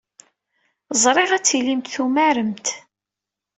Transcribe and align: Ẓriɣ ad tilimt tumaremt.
Ẓriɣ 1.03 1.29
ad 1.33 1.43
tilimt 1.45 1.91
tumaremt. 1.93 2.67